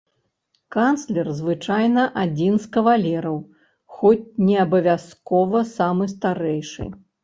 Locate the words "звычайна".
1.39-2.07